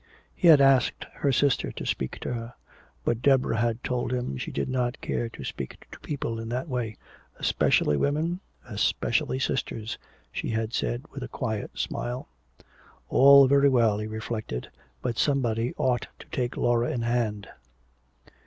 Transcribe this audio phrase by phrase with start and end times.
[0.33, 2.55] He had asked her sister to speak to her.
[3.05, 6.67] But Deborah had told him she did not care to speak to people in that
[6.67, 6.97] way
[7.37, 9.99] "especially women especially sisters,"
[10.31, 12.27] she had said, with a quiet smile.
[13.09, 14.71] All very well, he reflected,
[15.03, 17.47] but somebody ought to take Laura in hand.